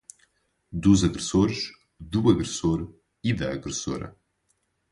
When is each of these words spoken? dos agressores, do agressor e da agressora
dos 0.71 1.03
agressores, 1.03 1.71
do 1.99 2.27
agressor 2.27 2.91
e 3.23 3.31
da 3.35 3.53
agressora 3.53 4.17